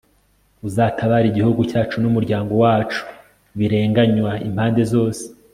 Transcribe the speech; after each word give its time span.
uzatabare 0.67 1.25
igihugu 1.29 1.61
cyacu 1.71 1.95
n'umuryango 2.03 2.53
wacu 2.63 3.01
birenganywa 3.57 4.31
impande 4.47 4.81
zose 4.93 5.23